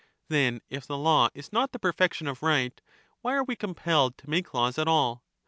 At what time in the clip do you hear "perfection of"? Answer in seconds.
1.77-2.41